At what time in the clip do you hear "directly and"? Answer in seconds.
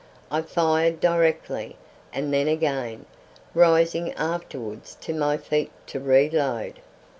0.99-2.33